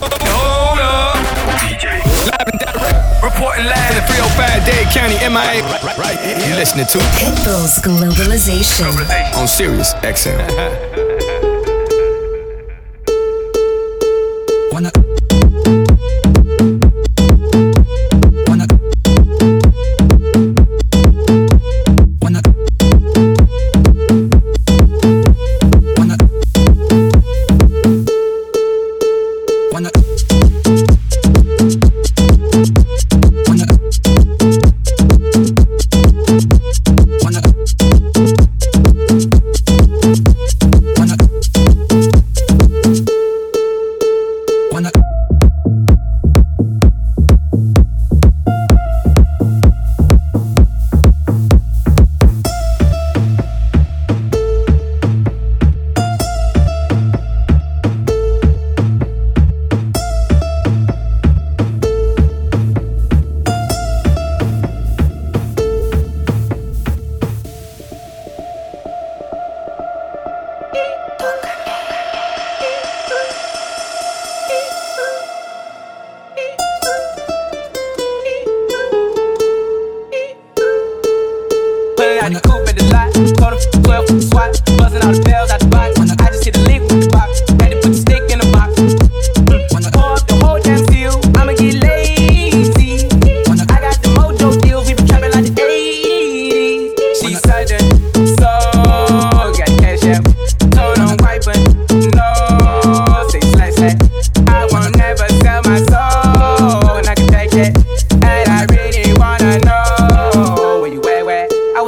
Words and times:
Hold 0.00 0.78
up. 0.80 1.16
DJ. 1.60 2.00
Live 2.26 2.48
and 2.48 2.60
direct. 2.60 3.22
Reporting 3.22 3.66
live 3.66 3.96
in 3.96 4.04
305 4.08 4.64
Dade 4.66 4.88
County, 4.92 5.16
MIA. 5.20 5.62
Right, 5.62 5.82
right, 5.82 5.98
right. 5.98 6.46
You're 6.48 6.56
listening 6.56 6.86
to 6.86 6.98
Pitbull's 7.20 7.78
Globalization. 7.82 8.90
Globalization. 8.92 9.36
On 9.36 9.46
Sirius 9.46 9.94
XM. 9.94 10.86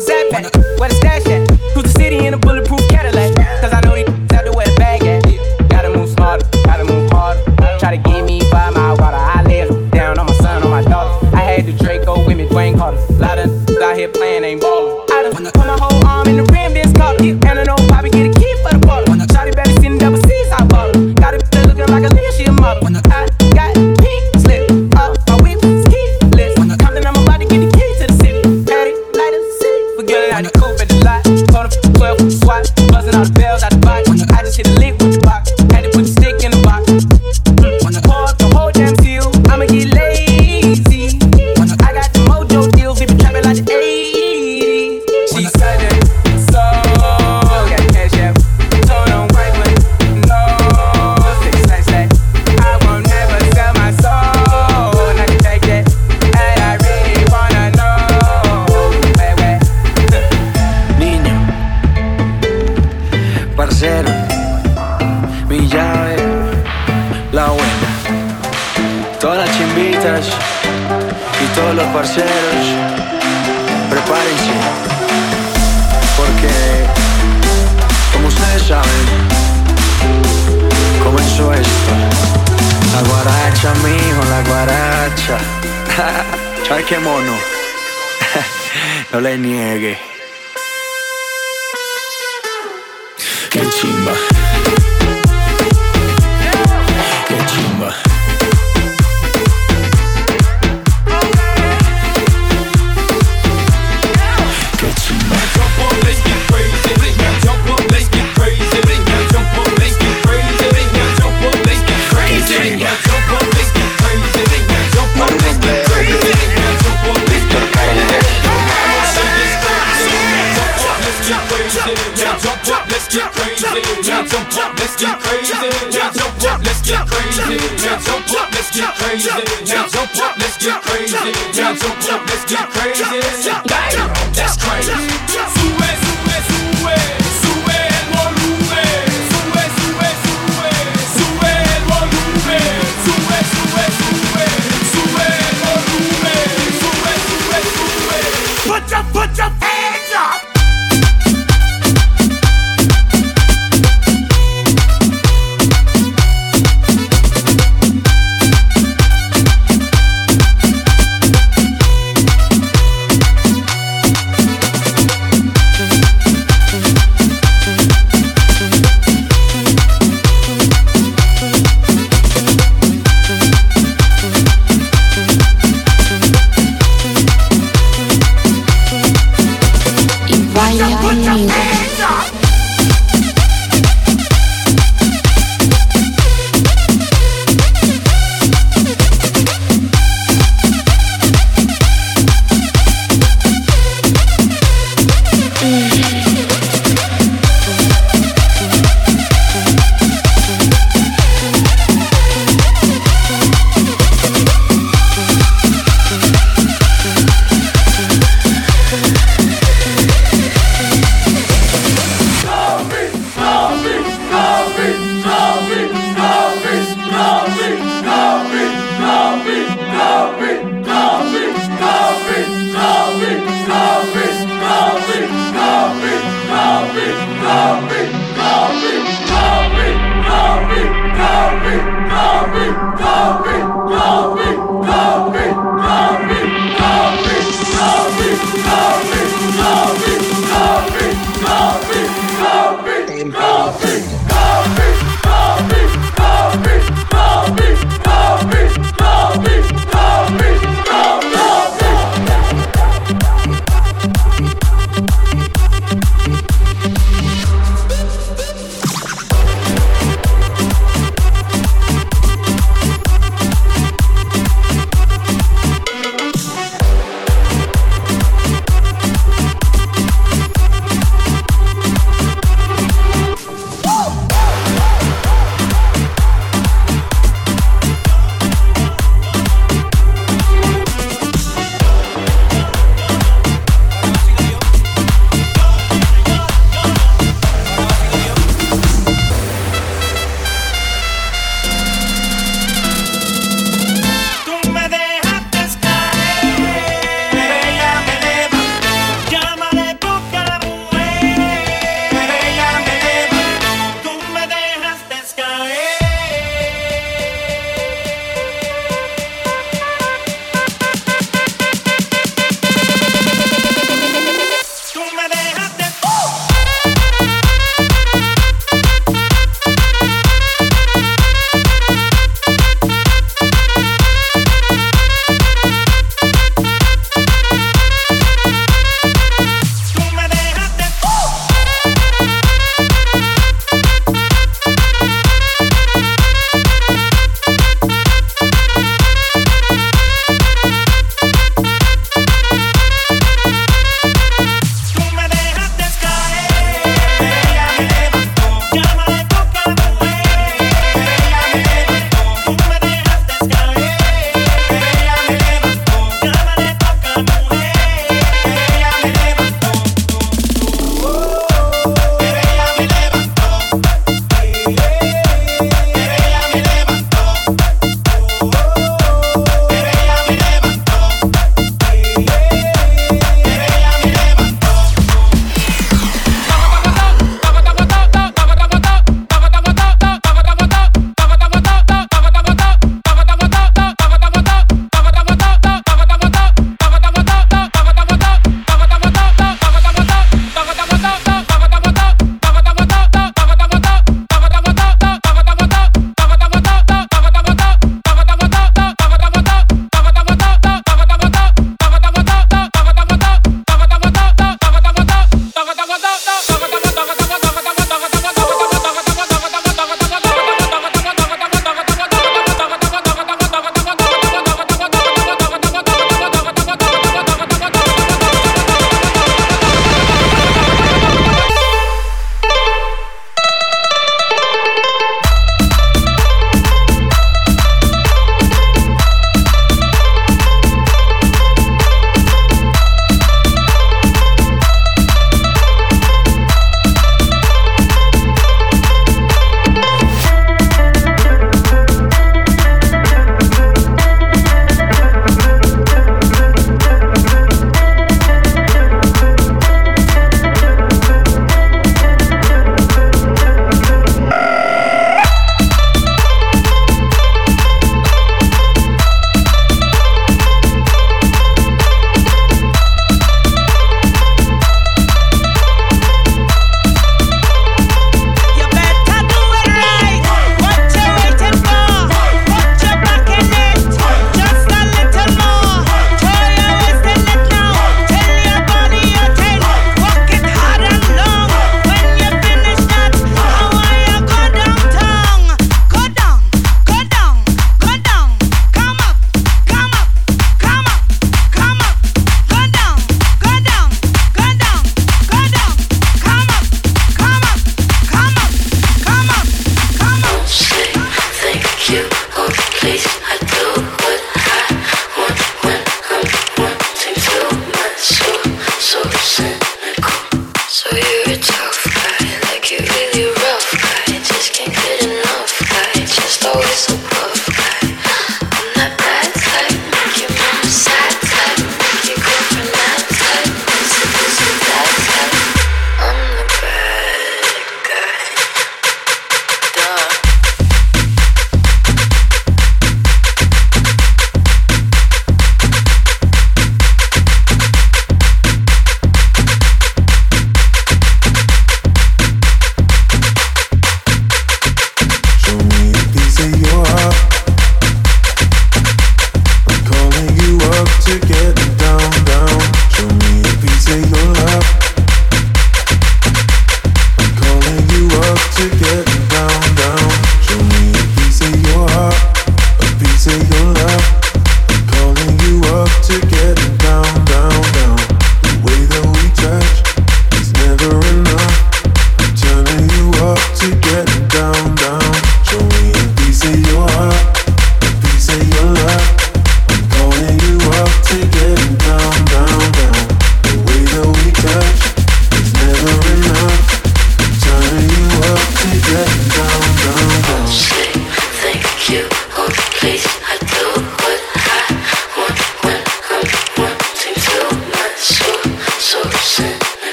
zap 0.00 0.32
at? 0.32 0.56
Where 0.78 0.88
the 0.88 0.94
stash 0.94 1.26
at? 1.26 1.49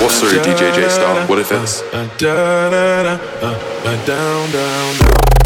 What's 0.00 0.20
the 0.20 0.28
DJ 0.42 0.88
style? 0.88 1.26
What 1.26 1.38
if 1.40 1.50
it's 1.50 1.82
down 2.18 2.70
down 4.06 4.50
down 4.52 5.37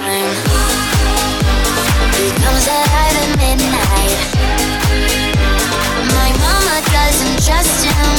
time. 0.00 0.34
He 2.18 2.26
comes 2.42 2.66
alive 2.66 3.16
at 3.22 3.30
midnight. 3.38 4.18
My 6.18 6.30
mama 6.42 6.76
doesn't 6.90 7.38
trust 7.46 7.78
him. 7.86 8.10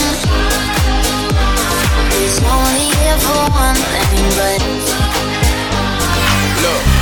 He's 2.16 2.40
only 2.56 2.88
here 2.96 3.20
for 3.20 3.44
one 3.52 3.80
thing, 3.92 4.24
but 4.40 5.05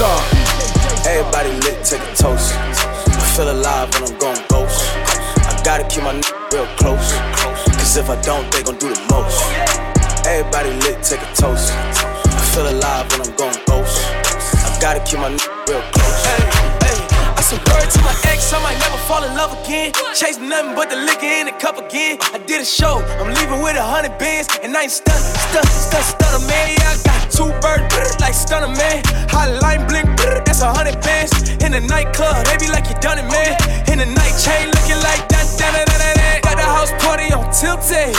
Star. 0.00 0.16
Everybody 1.04 1.52
lit, 1.60 1.84
take 1.84 2.00
a 2.00 2.14
toast. 2.16 2.56
I 2.56 3.20
feel 3.36 3.52
alive 3.52 3.92
when 3.92 4.08
I'm 4.08 4.16
going 4.16 4.40
ghost. 4.48 4.80
I 5.44 5.52
gotta 5.62 5.84
keep 5.92 6.02
my 6.02 6.16
n- 6.16 6.24
real 6.48 6.64
close. 6.80 7.12
Cause 7.76 7.98
if 7.98 8.08
I 8.08 8.16
don't, 8.22 8.50
they 8.50 8.62
gon' 8.62 8.78
do 8.80 8.88
the 8.88 9.04
most. 9.12 9.44
Everybody 10.24 10.72
lit, 10.88 11.04
take 11.04 11.20
a 11.20 11.30
toast. 11.36 11.76
I 11.76 12.40
feel 12.48 12.72
alive 12.72 13.12
when 13.12 13.28
I'm 13.28 13.36
going 13.36 13.60
ghost. 13.68 14.00
I 14.64 14.72
gotta 14.80 15.04
keep 15.04 15.20
my 15.20 15.28
n- 15.28 15.36
real 15.68 15.84
close. 15.92 16.20
I 17.36 17.42
said 17.44 17.60
word 17.68 17.84
to 17.92 18.00
my 18.00 18.16
ex, 18.24 18.54
I 18.56 18.62
might 18.64 18.80
never 18.80 18.96
fall 19.04 19.22
in 19.22 19.36
love 19.36 19.52
again. 19.52 19.92
Chase 20.16 20.38
nothing 20.38 20.74
but 20.74 20.88
the 20.88 20.96
liquor 20.96 21.28
in 21.28 21.44
the 21.44 21.52
cup 21.60 21.76
again. 21.76 22.16
I 22.32 22.38
did 22.38 22.62
a 22.62 22.64
show, 22.64 23.04
I'm 23.20 23.34
leaving 23.36 23.60
with 23.60 23.76
a 23.76 23.84
hundred 23.84 24.16
bands, 24.16 24.48
and 24.62 24.74
I 24.74 24.88
ain't 24.88 24.92
stun, 24.92 25.20
stun, 25.20 25.66
stun, 25.68 26.02
stunner 26.08 26.46
man. 26.48 26.72
Yeah, 26.80 26.88
I 26.88 26.96
got 27.04 27.19
two 27.40 27.48
birds 27.64 28.20
like 28.20 28.34
stunner 28.34 28.68
man. 28.68 29.00
Hotline 29.32 29.88
blink, 29.88 30.08
that's 30.44 30.60
a 30.60 30.68
hundred 30.68 31.00
bands. 31.00 31.32
In 31.64 31.72
the 31.72 31.80
nightclub, 31.80 32.44
be 32.60 32.68
like 32.68 32.84
you 32.92 32.96
done 33.00 33.16
it, 33.16 33.28
man. 33.32 33.56
In 33.88 33.96
the 33.96 34.08
night 34.20 34.36
chain, 34.36 34.68
looking 34.68 35.00
like 35.00 35.24
that, 35.32 35.48
that, 35.56 35.72
that, 35.72 35.88
that, 35.88 36.14
that. 36.20 36.38
Got 36.44 36.56
the 36.60 36.68
house 36.68 36.92
party 37.00 37.32
on 37.32 37.48
tilted. 37.48 38.12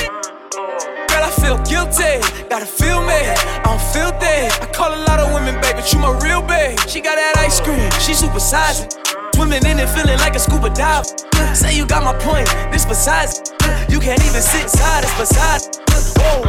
Girl, 1.10 1.22
I 1.22 1.32
feel 1.38 1.58
guilty. 1.70 2.18
Gotta 2.50 2.66
feel 2.66 3.06
me. 3.06 3.22
I'm 3.70 3.78
filthy. 3.94 4.50
I 4.50 4.68
call 4.74 4.90
a 4.90 5.02
lot 5.06 5.20
of 5.20 5.30
women, 5.38 5.62
baby, 5.62 5.86
you 5.86 6.00
my 6.00 6.18
real 6.26 6.42
babe. 6.42 6.80
She 6.90 7.00
got 7.00 7.16
that 7.22 7.38
ice 7.38 7.62
cream. 7.62 7.90
She 8.02 8.18
supersizing. 8.18 8.90
Swimming 9.36 9.66
in 9.66 9.78
it, 9.78 9.90
feeling 9.90 10.18
like 10.20 10.36
a 10.36 10.40
scuba 10.40 10.70
dive. 10.74 11.06
Say 11.54 11.78
you 11.78 11.86
got 11.86 12.04
my 12.04 12.18
point. 12.26 12.50
This 12.74 12.86
besides. 12.86 13.54
You 13.86 14.00
can't 14.00 14.24
even 14.26 14.42
sit 14.42 14.64
inside. 14.64 15.04
It's 15.06 15.14
beside. 15.18 15.62
Whoa. 16.18 16.42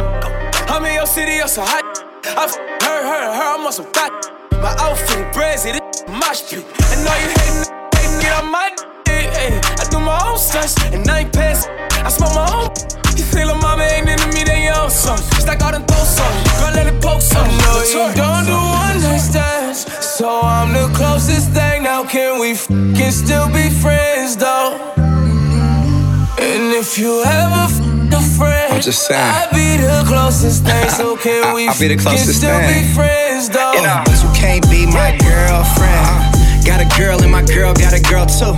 I'm 0.73 0.85
in 0.85 0.93
your 0.95 1.05
city, 1.05 1.35
you're 1.37 1.47
so 1.47 1.61
hot. 1.61 2.02
I 2.25 2.45
f- 2.45 2.55
her, 2.55 2.99
her, 3.03 3.33
her. 3.35 3.55
I'm 3.55 3.65
on 3.65 3.73
some 3.73 3.85
thought. 3.91 4.11
My 4.53 4.73
outfit, 4.79 5.33
brazy, 5.33 5.73
this 5.75 6.03
mosh 6.07 6.49
pit. 6.49 6.63
And 6.95 7.07
all 7.07 7.19
you 7.19 7.29
hating, 7.35 7.67
hating, 7.95 8.19
get 8.21 8.33
on 8.41 8.49
my 8.51 8.69
dick. 9.03 9.27
Ay, 9.35 9.59
I 9.79 9.83
do 9.91 9.99
my 9.99 10.17
own 10.25 10.37
stunts, 10.37 10.75
and 10.93 11.07
I 11.09 11.19
ain't 11.19 11.33
pass. 11.33 11.67
I 11.91 12.09
smoke 12.09 12.33
my 12.33 12.47
own. 12.47 12.71
You 13.17 13.23
feel 13.23 13.47
like 13.47 13.61
mama 13.61 13.83
ain't 13.83 14.07
into 14.07 14.27
me, 14.27 14.43
then 14.43 14.63
you 14.63 14.71
own 14.71 14.89
some. 14.89 15.17
Stack 15.17 15.61
out 15.61 15.75
and 15.75 15.85
throw 15.87 16.03
some. 16.03 16.33
Girl, 16.59 16.73
let 16.73 16.87
it 16.87 17.01
poke 17.01 17.21
some. 17.21 17.43
I 17.43 17.57
know 17.59 17.83
you 17.83 18.15
don't 18.15 18.45
do 18.45 18.55
one 18.55 19.01
night 19.03 19.19
stands. 19.19 19.83
So 20.01 20.29
I'm 20.41 20.71
the 20.73 20.87
closest 20.95 21.51
thing. 21.51 21.83
Now, 21.83 22.05
can 22.05 22.39
we 22.39 22.55
can 22.95 23.11
still 23.11 23.47
be 23.51 23.69
friends, 23.69 24.37
though? 24.37 24.79
And 26.53 26.71
if 26.73 26.97
you 26.99 27.23
ever 27.25 27.65
f 27.65 27.79
a 28.13 28.21
friend, 28.37 28.73
I'm 28.73 28.81
just 28.81 29.07
saying. 29.07 29.19
I'd 29.19 29.49
be 29.51 29.81
the 29.81 30.03
closest 30.05 30.63
thing. 30.63 30.89
So 30.89 31.17
can 31.23 31.43
I- 31.43 31.53
we 31.53 31.67
I'll 31.67 31.79
be 31.79 31.87
the 31.87 31.95
can 31.95 32.03
closest 32.13 32.37
still 32.39 32.53
thing. 32.59 32.85
be 32.85 32.93
friends, 32.93 33.49
though? 33.49 33.73
But 34.05 34.17
you 34.21 34.29
can't 34.37 34.63
be 34.69 34.85
my 34.85 35.17
girlfriend. 35.17 36.05
Uh, 36.05 36.29
got 36.65 36.79
a 36.79 36.87
girl 36.97 37.17
and 37.21 37.31
my 37.31 37.41
girl 37.43 37.73
got 37.73 37.93
a 37.97 38.01
girl 38.01 38.25
too. 38.29 38.53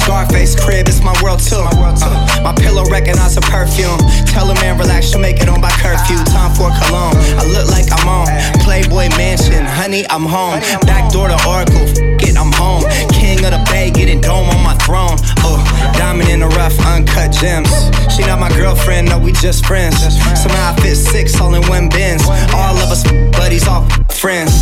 Scarface 0.00 0.54
crib, 0.56 0.88
it's 0.88 1.02
my 1.02 1.12
world 1.22 1.40
too. 1.42 1.60
Uh, 1.60 2.40
my 2.42 2.54
pillow 2.56 2.84
recognize 2.88 3.34
her 3.34 3.44
perfume. 3.44 3.98
Tell 4.32 4.48
a 4.50 4.54
man 4.64 4.78
relax, 4.78 5.10
she'll 5.10 5.20
make 5.20 5.38
it 5.42 5.48
on 5.48 5.60
by 5.60 5.70
curfew. 5.82 6.16
Time 6.32 6.54
for 6.56 6.70
cologne. 6.86 7.16
I 7.36 7.44
look 7.52 7.68
like 7.68 7.86
I'm 7.92 8.08
on 8.08 8.26
Playboy 8.64 9.10
Mansion. 9.18 9.64
Honey, 9.66 10.06
I'm 10.08 10.24
home. 10.24 10.60
Back 10.88 11.12
door 11.12 11.28
to 11.28 11.36
Oracle. 11.46 11.84
F- 11.84 11.98
it, 12.26 12.36
I'm 12.38 12.50
home. 12.54 12.82
King 13.16 13.44
of 13.44 13.52
the 13.52 13.62
Bay, 13.70 13.90
getting 13.90 14.20
dome 14.20 14.48
on 14.48 14.62
my 14.62 14.74
throne. 14.84 15.16
Oh, 15.40 15.58
diamond 15.96 16.28
in 16.28 16.40
the 16.40 16.48
rough, 16.48 16.76
uncut 16.86 17.32
gems. 17.32 17.72
She 18.14 18.22
not 18.22 18.38
my 18.38 18.50
girlfriend, 18.56 19.08
no, 19.08 19.18
we 19.18 19.32
just 19.32 19.66
friends. 19.66 19.96
Somehow 20.40 20.72
I 20.72 20.76
fit 20.80 20.96
six 20.96 21.40
all 21.40 21.54
in 21.54 21.62
one 21.68 21.88
bins. 21.88 22.22
All 22.54 22.76
of 22.76 22.88
us 22.90 23.02
buddies, 23.32 23.66
all 23.66 23.88
friends. 24.10 24.52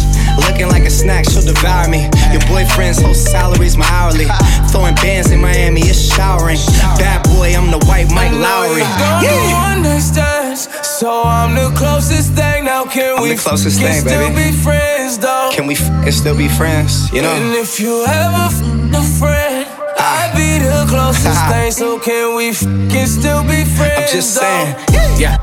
Looking 0.47 0.69
like 0.69 0.85
a 0.85 0.91
snack, 0.91 1.25
she'll 1.31 1.43
devour 1.43 1.89
me. 1.89 2.11
Your 2.33 2.43
boyfriend's 2.49 3.01
whole 3.01 3.15
salary's 3.15 3.77
my 3.77 3.87
hourly. 3.89 4.27
Throwing 4.71 4.95
bands 4.97 5.31
in 5.31 5.41
Miami, 5.41 5.83
it's 5.83 6.01
showering. 6.15 6.59
Bad 6.99 7.23
boy, 7.31 7.55
I'm 7.55 7.71
the 7.71 7.79
white 7.87 8.11
Mike 8.11 8.33
Lowry. 8.33 8.83
Don't 9.23 9.53
one 9.53 9.83
night 9.83 10.01
stands, 10.01 10.69
so 10.83 11.23
I'm 11.23 11.55
the 11.55 11.71
closest 11.77 12.33
thing. 12.33 12.64
Can 12.91 13.17
I'm 13.17 13.23
we 13.23 13.31
the 13.35 13.41
closest 13.41 13.81
thing, 13.81 14.05
baby. 14.05 14.35
be 14.35 14.53
friends 14.53 15.19
though? 15.19 15.51
Can 15.53 15.67
we 15.67 15.75
f- 15.75 15.89
and 16.07 16.15
still 16.15 16.37
be 16.37 16.49
friends? 16.49 17.11
You 17.13 17.23
know. 17.23 17.33
And 17.33 17.55
if 17.55 17.81
you 17.81 18.05
ever 18.07 18.47
f 18.53 18.61
a 18.95 19.03
friend, 19.19 19.67
ah. 19.99 20.31
I'd 20.31 20.35
be 20.35 20.59
the 20.65 20.85
closest 20.93 21.41
thing. 21.49 21.73
So 21.73 21.99
can 21.99 22.37
we 22.37 22.51
f 22.51 22.61
can 22.93 23.07
still 23.07 23.43
be 23.43 23.65
friends? 23.65 24.11
I'm 24.11 24.17
just 24.17 24.35
saying. 24.35 24.77
Yeah. 25.19 25.39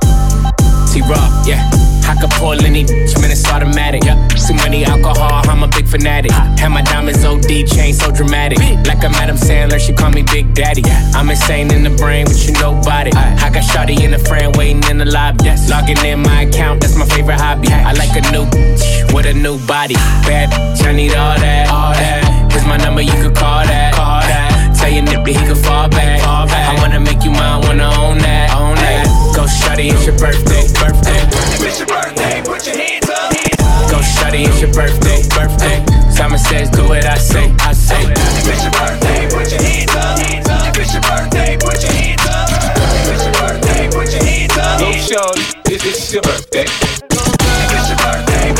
T-Raw, 0.91 1.43
yeah. 1.47 1.63
I 2.03 2.19
could 2.19 2.31
pull 2.31 2.59
any 2.65 2.83
bitch, 2.83 3.15
man, 3.21 3.31
it's 3.31 3.47
automatic. 3.47 4.03
Yeah. 4.03 4.27
Too 4.27 4.55
many 4.55 4.83
alcohol, 4.83 5.39
I'm 5.47 5.63
a 5.63 5.67
big 5.69 5.87
fanatic. 5.87 6.31
Had 6.31 6.67
my 6.67 6.81
diamonds 6.81 7.23
OD, 7.23 7.65
chain 7.65 7.93
so 7.93 8.11
dramatic. 8.11 8.59
Like 8.85 9.01
a 9.05 9.09
Madam 9.09 9.37
Sandler, 9.37 9.79
she 9.79 9.93
call 9.93 10.11
me 10.11 10.23
Big 10.23 10.53
Daddy. 10.53 10.83
I'm 11.15 11.29
insane 11.29 11.71
in 11.71 11.83
the 11.83 11.91
brain, 11.91 12.25
but 12.25 12.35
you 12.45 12.51
nobody. 12.59 13.11
I 13.15 13.49
got 13.53 13.63
Shotty 13.63 14.03
in 14.03 14.11
the 14.11 14.19
friend 14.19 14.53
waiting 14.57 14.83
in 14.89 14.97
the 14.97 15.05
lobby. 15.05 15.47
Logging 15.69 16.03
in 16.03 16.19
my 16.19 16.41
account, 16.41 16.81
that's 16.81 16.97
my 16.97 17.05
favorite 17.05 17.39
hobby. 17.39 17.69
I 17.69 17.93
like 17.93 18.11
a 18.11 18.29
new 18.33 18.43
bitch 18.51 19.13
with 19.13 19.25
a 19.27 19.33
new 19.33 19.57
body. 19.65 19.95
Bad 20.27 20.51
bitch, 20.51 20.85
I 20.85 20.91
need 20.91 21.15
all 21.15 21.39
that. 21.39 21.69
All 21.69 21.93
that. 21.93 22.51
Here's 22.51 22.65
my 22.65 22.75
number, 22.75 23.01
you 23.01 23.15
could 23.23 23.35
call 23.35 23.63
that. 23.63 23.93
Call 23.93 24.19
that. 24.19 24.75
Tell 24.77 24.91
your 24.91 25.03
nigga 25.03 25.27
he 25.27 25.47
could 25.47 25.63
fall 25.63 25.87
back. 25.87 26.19
Fall 26.19 26.47
back. 26.47 26.67
I 26.67 26.81
wanna 26.81 26.99
make 26.99 27.23
you 27.23 27.31
mine, 27.31 27.61
wanna 27.61 27.87
own 27.95 28.17
that. 28.17 28.51
Own 28.59 28.75
that. 28.75 29.10
Go 29.41 29.47
Shotty, 29.47 29.89
it's 29.89 30.05
your 30.05 30.13
birthday. 30.21 30.69
Birthday. 30.77 31.17
It's 31.65 31.79
your 31.79 31.87
birthday, 31.89 32.43
put 32.45 32.61
your 32.61 32.77
hands 32.77 33.09
up. 33.09 33.33
Go 33.89 33.97
Shotty, 33.97 34.45
it's 34.45 34.61
your 34.61 34.69
birthday. 34.69 35.25
Birthday. 35.33 35.81
Simon 36.13 36.37
says, 36.37 36.69
do 36.69 36.85
what 36.85 37.01
I 37.03 37.17
say. 37.17 37.49
I 37.57 37.73
say. 37.73 38.05
If 38.05 38.45
it's 38.45 38.61
your 38.61 38.69
birthday, 38.77 39.25
put 39.33 39.49
your 39.49 39.57
hands 39.65 39.97
up. 39.97 40.21
If 40.21 40.77
it's 40.77 40.93
your 40.93 41.01
birthday, 41.01 41.57
put 41.57 41.81
your 41.81 41.89
hands 41.89 42.21
up. 42.29 42.53
If 42.53 43.09
it's 43.09 43.25
your 43.25 43.33
birthday, 43.33 43.89
put 43.89 44.13
your 44.13 44.21
hands 44.21 44.53
up. 44.61 44.77
It's, 44.77 45.09
your 45.09 45.25
birthday. 46.21 46.69
If 46.69 47.01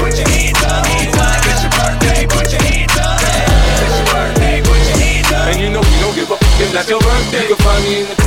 put 0.01 0.17
your 0.17 0.25
hands 0.33 0.65
up. 0.65 0.81
If. 0.89 1.13
If 1.13 1.45
it's 1.45 1.61
your 1.61 1.77
birthday, 1.77 2.25
put 2.25 2.49
your 2.49 2.57
hands 2.57 2.97
up. 2.97 3.21
And 5.45 5.61
you 5.61 5.69
know 5.69 5.85
we 5.85 5.93
don't 6.01 6.17
give 6.17 6.33
up 6.33 6.41
if 6.57 6.73
that's 6.73 6.89
your 6.89 7.05
birthday. 7.05 7.45
You 7.45 7.53
can 7.53 7.61
find 7.61 7.85
me 7.85 8.01
in 8.01 8.09
the 8.09 8.17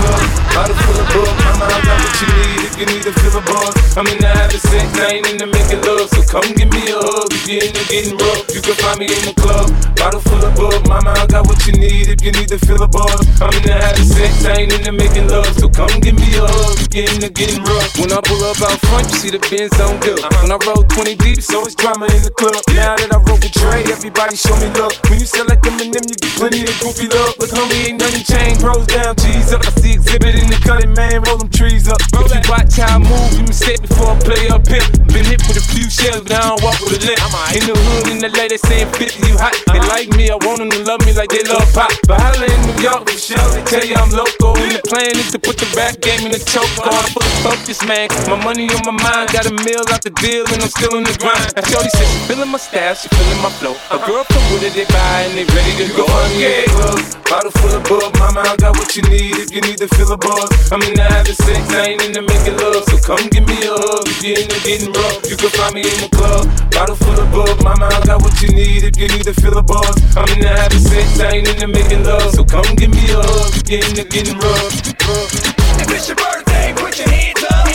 bottle 0.55 0.77
full 0.85 0.99
of 0.99 1.09
bug. 1.13 1.35
Mama, 1.45 1.67
I 1.67 1.79
got 1.85 1.99
what 2.01 2.15
you 2.21 2.29
need 2.35 2.61
if 2.65 2.75
you 2.79 2.87
need 2.87 3.03
to 3.07 3.13
feel 3.21 3.35
a 3.39 3.43
buzz. 3.43 3.75
I'm 3.97 4.07
in 4.11 4.19
the 4.19 4.29
having 4.29 4.59
sex, 4.59 4.87
I 4.99 5.19
ain't 5.19 5.27
into 5.31 5.47
making 5.47 5.83
love. 5.87 6.09
So 6.11 6.21
come 6.27 6.49
give 6.55 6.71
me 6.71 6.83
a 6.91 6.99
hug 6.99 7.31
if 7.31 7.47
you're 7.47 7.63
into 7.63 7.85
getting 7.87 8.17
rough. 8.19 8.51
You 8.55 8.61
can 8.61 8.77
find 8.83 8.99
me 8.99 9.07
in 9.07 9.23
the 9.31 9.35
club, 9.39 9.71
bottle 9.97 10.21
full 10.21 10.43
of 10.43 10.53
bug. 10.59 10.83
Mama, 10.89 11.15
I 11.15 11.27
got 11.27 11.47
what 11.47 11.61
you 11.67 11.75
need 11.79 12.11
if 12.11 12.21
you 12.23 12.33
need 12.33 12.49
to 12.51 12.59
feel 12.59 12.83
a 12.83 12.89
buzz. 12.89 13.23
I'm 13.39 13.55
in 13.55 13.63
the 13.63 13.75
having 13.75 14.09
sex, 14.09 14.45
I 14.45 14.67
ain't 14.67 14.73
into 14.75 14.93
making 14.93 15.29
love. 15.29 15.49
So 15.59 15.69
come 15.69 15.95
give 16.03 16.19
me 16.19 16.29
a 16.35 16.47
hug 16.47 16.77
if 16.83 16.91
you're 16.95 17.09
into 17.09 17.31
getting 17.31 17.63
rough. 17.63 17.95
When 17.99 18.11
I 18.11 18.21
pull 18.23 18.43
up 18.45 18.59
out 18.63 18.79
front, 18.91 19.07
you 19.11 19.17
see 19.19 19.31
the 19.31 19.41
Benz 19.47 19.75
on 19.79 19.99
good. 20.03 20.21
When 20.43 20.51
I 20.51 20.59
roll 20.67 20.83
20 20.83 21.15
deep, 21.23 21.41
so 21.43 21.63
it's 21.63 21.75
drama 21.75 22.07
in 22.11 22.23
the 22.27 22.35
club. 22.35 22.59
Now 22.75 22.99
that 22.99 23.11
I 23.11 23.19
roll 23.23 23.39
with 23.39 23.55
Trey, 23.55 23.87
everybody 23.91 24.37
show 24.37 24.55
me 24.59 24.69
love. 24.75 24.95
When 25.11 25.19
you 25.23 25.27
sell 25.27 25.47
like 25.47 25.63
Eminem, 25.63 26.03
you 26.03 26.17
get 26.19 26.35
plenty 26.35 26.67
of 26.67 26.75
goofy 26.83 27.07
love. 27.09 27.39
Look, 27.39 27.51
homie, 27.55 27.95
ain't 27.95 28.01
nothing 28.03 28.25
changed. 28.27 28.61
Bros 28.61 28.87
down, 28.87 29.15
G's 29.17 29.53
up. 29.55 29.63
I 29.63 29.71
see 29.79 29.94
exhibit 29.95 30.35
in 30.35 30.49
the 30.49 30.59
cutting, 30.65 30.95
man. 30.95 31.23
Roll 31.27 31.39
them 31.39 31.51
trees 31.51 31.89
up. 31.89 32.01
If 32.01 32.33
you 32.33 32.43
watch 32.49 32.77
how 32.79 32.97
I 32.97 32.99
move, 32.99 33.31
you 33.37 33.45
mistake 33.45 33.83
before 33.83 34.15
I 34.15 34.19
play 34.21 34.49
up 34.49 34.67
here. 34.67 34.85
Been 35.13 35.25
hit 35.25 35.43
with 35.47 35.59
a 35.59 35.67
few 35.71 35.87
shells, 35.91 36.23
but 36.27 36.33
I 36.33 36.51
don't 36.51 36.63
walk 36.63 36.79
with 36.83 36.99
a 36.99 37.01
limp. 37.05 37.21
In 37.55 37.63
the 37.69 37.75
hood, 37.77 38.07
in 38.11 38.19
the 38.19 38.31
lady 38.35 38.55
they 38.55 38.63
saying 38.71 38.91
50, 38.95 39.27
you 39.27 39.35
hot. 39.35 39.55
They 39.67 39.83
like 39.91 40.11
me, 40.15 40.31
I 40.31 40.39
want 40.47 40.63
them 40.63 40.71
to 40.71 40.81
love 40.87 41.03
me 41.03 41.11
like 41.15 41.31
they 41.31 41.43
love 41.43 41.67
pop. 41.75 41.91
But 42.07 42.23
holla 42.23 42.47
in 42.47 42.61
New 42.71 42.79
York, 42.79 43.03
for 43.11 43.19
sure, 43.19 43.43
they 43.51 43.63
tell 43.67 43.83
you 43.83 43.99
I'm 43.99 44.11
local. 44.15 44.55
And 44.55 44.79
the 44.79 44.83
plan 44.87 45.11
is 45.19 45.35
to 45.35 45.39
put 45.43 45.59
the 45.59 45.67
rap 45.75 45.99
game 45.99 46.23
in 46.23 46.31
the 46.31 46.39
choke 46.39 46.71
oh, 46.79 46.87
on. 46.87 46.95
I'm 46.95 47.11
fully 47.11 47.35
focused, 47.43 47.83
man. 47.87 48.07
My 48.31 48.39
money 48.39 48.71
on 48.71 48.83
my 48.87 48.95
mind, 48.95 49.35
got 49.35 49.51
a 49.51 49.55
meal 49.67 49.83
out 49.91 50.07
the 50.07 50.15
deal, 50.23 50.47
and 50.55 50.63
I'm 50.63 50.71
still 50.71 50.95
in 50.95 51.03
the 51.03 51.15
grind. 51.19 51.51
Now, 51.59 51.67
Shorty 51.67 51.91
said 51.91 52.07
she 52.07 52.19
feeling 52.31 52.51
my 52.51 52.59
style, 52.63 52.95
she 52.95 53.11
feeling 53.11 53.43
my 53.43 53.51
flow. 53.59 53.75
A 53.91 53.99
girl 54.07 54.23
from 54.23 54.43
Wooded, 54.55 54.75
they 54.79 54.87
buy, 54.87 55.27
and 55.27 55.35
they 55.35 55.47
ready 55.51 55.75
to 55.83 55.87
go. 55.99 56.07
Yeah, 56.39 56.63
club, 56.71 57.03
bottle 57.27 57.51
full 57.59 57.75
of 57.75 57.83
bug. 57.91 58.15
Mama, 58.23 58.47
I 58.47 58.55
got 58.55 58.79
what 58.79 58.95
you 58.95 59.03
need 59.11 59.35
if 59.43 59.51
you 59.51 59.61
need 59.63 59.79
to 59.89 59.97
feel 59.97 60.13
a 60.13 60.17
buzz. 60.17 60.73
I'm 60.73 60.81
in 60.83 60.95
the 60.95 61.03
having 61.03 61.35
sex, 61.35 61.61
I 61.75 61.93
ain't 61.93 62.03
into 62.05 62.23
making 62.23 62.57
love. 62.57 62.85
So 62.89 62.97
come 63.05 63.29
give 63.29 63.45
me 63.45 63.61
a 63.69 63.75
hug 63.75 64.09
if 64.09 64.23
you're 64.25 64.41
into 64.41 64.57
getting 64.65 64.93
rough. 64.93 65.29
You 65.29 65.37
can 65.37 65.51
find 65.53 65.75
me 65.75 65.83
in 65.85 65.99
the 66.01 66.09
club, 66.09 66.49
bottle 66.73 66.97
full 66.97 67.21
of 67.21 67.29
bug. 67.33 67.61
Mama, 67.61 67.93
I 67.93 68.01
got 68.07 68.23
what 68.23 68.41
you 68.41 68.49
need 68.49 68.85
if 68.85 68.97
you 68.97 69.09
need 69.09 69.25
to 69.29 69.35
feel 69.35 69.59
a 69.59 69.63
buzz. 69.63 70.01
I'm 70.17 70.29
in 70.33 70.41
the 70.41 70.49
having 70.49 70.81
sex, 70.81 71.21
I 71.21 71.37
ain't 71.37 71.49
into 71.49 71.69
making 71.69 72.05
love. 72.05 72.33
So 72.33 72.45
come 72.45 72.65
give 72.77 72.91
me 72.91 73.05
a 73.13 73.21
hug 73.21 73.53
if 73.61 73.69
you're 73.69 73.85
into 73.85 74.05
getting 74.09 74.39
rough. 74.41 74.73
If 74.89 75.89
it's 75.93 76.09
your 76.09 76.17
birthday, 76.17 76.73
put 76.77 76.97
your 76.97 77.09
hands 77.11 77.45
up. 77.45 77.69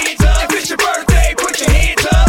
It's 0.49 0.69
your 0.69 0.81
birthday, 0.81 1.35
put 1.37 1.61
your 1.61 1.69
hands 1.69 2.05
up. 2.09 2.25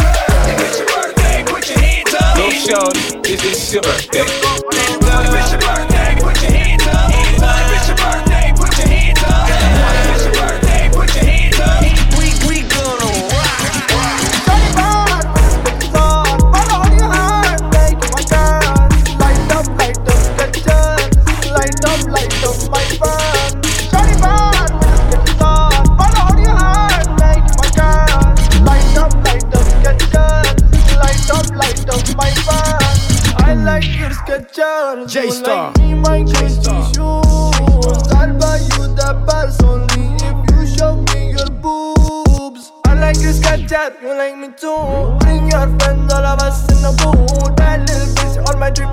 It's 0.61 0.77
your 0.77 0.87
birthday, 0.93 1.41
put 1.47 1.65
your 1.65 1.79
hands 1.81 2.13
up. 2.13 2.37
Go 2.37 2.45
your 2.53 2.61
birthday. 2.85 3.33
It's 3.33 3.73
your 3.73 3.81
birthday, 3.81 5.90
like 44.17 44.37
me 44.37 44.49
too. 44.57 45.17
Bring 45.19 45.49
your 45.49 45.67
friends, 45.79 46.11
all 46.13 46.25
of 46.25 46.39
us 46.39 46.61
in 46.71 46.81
the 46.81 46.91
booth. 47.01 47.55
Bad 47.55 47.87
little 47.87 48.07
bitch 48.15 48.47
on 48.49 48.59
my 48.59 48.69
trip, 48.71 48.89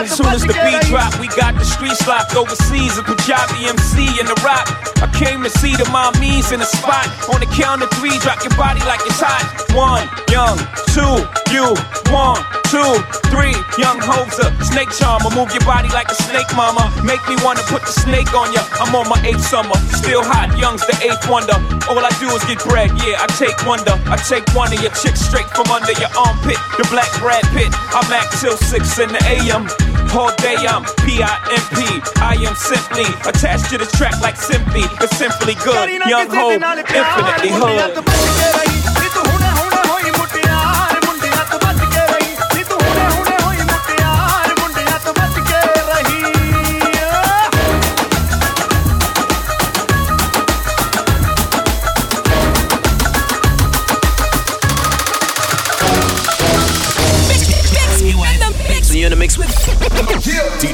As 0.00 0.16
soon 0.16 0.32
as 0.32 0.40
the 0.40 0.56
beat 0.64 0.80
drop, 0.88 1.12
we 1.20 1.28
got 1.36 1.52
the 1.60 1.64
streets 1.64 2.08
locked 2.08 2.34
overseas. 2.34 2.96
A 2.96 3.02
Punjabi 3.02 3.68
MC 3.68 4.08
in 4.16 4.24
the 4.24 4.40
rock. 4.40 4.64
I 5.04 5.12
came 5.12 5.42
to 5.44 5.50
see 5.50 5.76
the 5.76 5.84
mommies 5.92 6.52
in 6.52 6.60
the 6.60 6.64
spot. 6.64 7.04
On 7.28 7.38
the 7.38 7.44
count 7.52 7.82
of 7.82 7.90
three, 8.00 8.16
drop 8.24 8.40
your 8.40 8.56
body 8.56 8.80
like 8.88 9.04
it's 9.04 9.20
hot. 9.20 9.44
One, 9.76 10.08
young, 10.32 10.56
two, 10.96 11.20
you, 11.52 11.76
one, 12.12 12.42
two, 12.70 12.92
three, 13.30 13.54
young 13.78 13.98
hoser. 14.02 14.50
Snake 14.62 14.90
charmer, 14.90 15.30
move 15.34 15.50
your 15.54 15.64
body 15.64 15.88
like 15.90 16.10
a 16.10 16.14
snake, 16.14 16.50
mama. 16.54 16.90
Make 17.02 17.22
me 17.30 17.36
wanna 17.42 17.62
put 17.70 17.82
the 17.82 17.94
snake 17.94 18.34
on 18.34 18.52
ya. 18.52 18.62
I'm 18.82 18.94
on 18.94 19.08
my 19.08 19.18
eighth 19.26 19.42
summer, 19.42 19.74
still 19.94 20.22
hot. 20.22 20.54
Young's 20.58 20.84
the 20.86 20.94
eighth 21.02 21.26
wonder. 21.30 21.56
All 21.88 21.98
I 21.98 22.10
do 22.18 22.28
is 22.34 22.44
get 22.44 22.62
bread, 22.66 22.90
yeah. 23.02 23.22
I 23.22 23.26
take 23.38 23.58
wonder. 23.66 23.94
I 24.10 24.16
take 24.16 24.46
one 24.54 24.72
of 24.72 24.80
your 24.82 24.94
chicks 24.94 25.22
straight 25.22 25.48
from 25.54 25.70
under 25.70 25.94
your 25.98 26.10
armpit. 26.18 26.58
The 26.78 26.86
black 26.90 27.10
Brad 27.18 27.46
Pitt. 27.54 27.70
I'm 27.94 28.06
act 28.12 28.38
till 28.40 28.56
six 28.56 28.98
in 28.98 29.10
the 29.10 29.22
AM. 29.26 29.66
All 30.14 30.34
day 30.42 30.58
I'm 30.66 30.82
P-I-M-P. 31.06 31.78
I 32.18 32.34
am 32.42 32.54
simply 32.54 33.06
attached 33.26 33.70
to 33.70 33.78
the 33.78 33.86
track 33.96 34.20
like 34.20 34.36
simply. 34.36 34.82
It's 34.98 35.16
simply 35.16 35.54
good. 35.62 35.90
Young 36.08 36.28
ho, 36.30 36.50
infinitely 36.50 37.50
hood. 37.54 38.99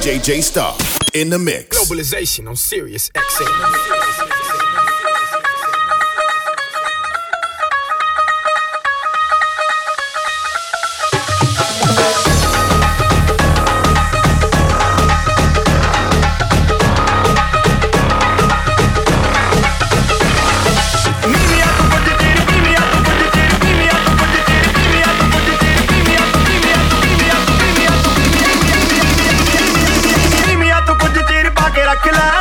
DJ 0.07 0.23
J 0.23 0.41
Star 0.41 0.73
in 1.15 1.31
the 1.31 1.37
mix. 1.37 1.77
Globalization 1.77 2.49
on 2.49 2.55
Sirius 2.55 3.11
XM. 3.11 4.26
ਰੱਖ 31.96 32.08
ਲੈ 32.08 32.35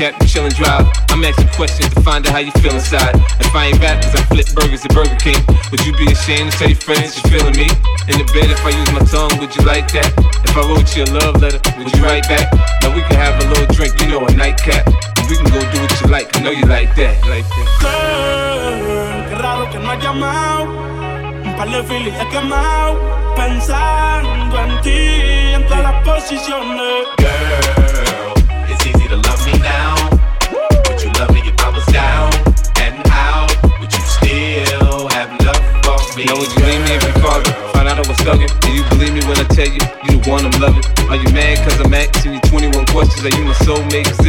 Kill 0.00 0.08
a 0.08 0.16
nigga, 0.16 0.16
cap 0.16 0.20
and 0.20 0.28
chill 0.28 0.44
and 0.44 0.54
drive. 0.54 0.86
I'm 1.10 1.24
asking 1.24 1.48
questions 1.48 1.92
to 1.94 2.00
find 2.00 2.26
out 2.26 2.32
how 2.32 2.38
you 2.38 2.52
feel 2.62 2.74
inside. 2.74 3.14
If 3.40 3.54
I 3.54 3.66
ain't 3.66 3.80
rap, 3.80 4.02
cause 4.02 4.14
I 4.14 4.22
flip 4.24 4.46
burgers 4.54 4.84
at 4.84 4.94
Burger 4.94 5.16
King, 5.16 5.36
would 5.70 5.84
you 5.84 5.92
be 5.96 6.12
ashamed 6.12 6.52
to 6.52 6.58
tell 6.58 6.68
your 6.68 6.80
friends 6.80 7.20
you're 7.20 7.38
feeling 7.38 7.56
me? 7.56 7.68
In 8.08 8.18
the 8.18 8.24
bed, 8.32 8.50
if 8.50 8.64
I 8.64 8.70
use 8.70 8.90
my 8.92 9.04
tongue, 9.04 9.38
would 9.38 9.54
you 9.54 9.64
like 9.64 9.92
that? 9.92 10.08
If 10.44 10.56
I 10.56 10.62
wrote 10.64 10.96
you 10.96 11.04
a 11.04 11.08
love 11.12 11.40
letter, 11.40 11.60
would 11.76 11.92
you 11.92 12.02
write 12.02 12.24
back? 12.28 12.52
Now 12.82 12.94
we 12.94 13.02
can 13.02 13.16
have 13.16 13.36
a 13.44 13.48
little 13.48 13.68
drink, 13.74 14.00
you 14.00 14.08
know, 14.08 14.24
a 14.26 14.32
nightcap. 14.32 14.86
We 15.28 15.36
can 15.36 15.46
go 15.52 15.60
do 15.60 15.80
what 15.80 15.92
you 16.00 16.08
like, 16.08 16.36
I 16.36 16.40
know 16.42 16.50
you 16.50 16.66
like 16.66 16.94
that. 16.96 17.14
Like 17.28 17.44
that. 17.46 17.68
Pensando 23.36 24.58
en 24.58 24.80
ti 24.82 24.90
en 25.54 25.66
todas 25.66 25.82
las 25.82 26.04
posiciones. 26.04 27.19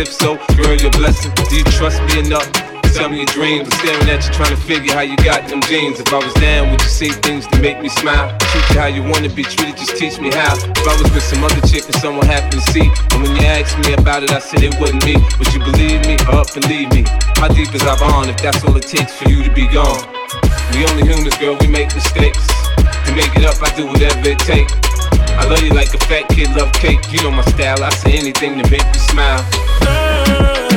If 0.02 0.12
so, 0.12 0.36
girl, 0.58 0.76
you're 0.76 0.92
blessing. 0.92 1.32
Do 1.36 1.56
you 1.56 1.64
trust 1.78 2.02
me 2.10 2.26
enough? 2.26 2.50
Tell 2.92 3.08
me 3.08 3.24
your 3.24 3.32
dreams. 3.32 3.70
I'm 3.70 3.78
staring 3.80 4.10
at 4.10 4.26
you 4.26 4.34
trying 4.34 4.52
to 4.52 4.62
figure 4.68 4.94
how 4.94 5.02
you 5.02 5.16
got 5.18 5.48
them 5.48 5.62
jeans. 5.62 6.00
If 6.00 6.12
I 6.12 6.18
was 6.18 6.34
down, 6.42 6.72
would 6.72 6.82
you 6.82 6.90
say 6.90 7.10
things 7.10 7.48
to 7.48 7.62
make 7.62 7.80
me 7.80 7.88
smile? 7.88 8.36
Treat 8.52 8.70
you 8.70 8.80
how 8.82 8.88
you 8.88 9.04
wanna 9.04 9.30
be 9.30 9.44
treated, 9.44 9.78
just 9.78 9.96
teach 9.96 10.20
me 10.20 10.34
how. 10.34 10.58
If 10.58 10.88
I 10.88 10.94
was 11.00 11.08
with 11.14 11.24
some 11.24 11.44
other 11.44 11.62
chick 11.68 11.86
and 11.86 11.96
someone 11.96 12.26
happened 12.26 12.52
to 12.60 12.62
see, 12.74 12.90
and 13.14 13.24
when 13.24 13.36
you 13.38 13.46
asked 13.48 13.78
me 13.80 13.94
about 13.94 14.24
it, 14.24 14.32
I 14.32 14.40
said 14.40 14.64
it 14.64 14.76
wasn't 14.80 15.06
me. 15.06 15.16
Would 15.40 15.54
you 15.54 15.62
believe 15.64 16.02
me 16.04 16.18
or 16.28 16.42
up 16.42 16.52
and 16.58 16.66
leave 16.68 16.92
me? 16.92 17.06
How 17.38 17.48
deep 17.48 17.74
is 17.74 17.84
our 17.84 17.98
bond 17.98 18.30
if 18.30 18.42
that's 18.42 18.64
all 18.66 18.76
it 18.76 18.88
takes 18.88 19.14
for 19.16 19.30
you 19.30 19.44
to 19.44 19.52
be 19.54 19.68
gone? 19.68 20.02
We 20.74 20.84
only 20.90 21.06
humans, 21.08 21.38
girl, 21.38 21.56
we 21.62 21.68
make 21.68 21.94
mistakes. 21.96 22.44
To 23.06 23.12
make 23.16 23.32
it 23.38 23.46
up, 23.46 23.62
I 23.62 23.70
do 23.78 23.88
whatever 23.88 24.30
it 24.30 24.40
takes. 24.40 25.01
I 25.42 25.48
love 25.48 25.64
you 25.64 25.72
like 25.72 25.92
a 25.96 25.98
fat 26.06 26.30
kid 26.30 26.52
love 26.56 26.72
cake. 26.74 27.12
You 27.12 27.24
know 27.24 27.32
my 27.32 27.42
style, 27.42 27.84
I 27.84 27.90
say 27.90 28.14
anything 28.14 28.62
to 28.62 28.70
make 28.70 28.86
you 28.94 29.00
smile. 29.00 30.71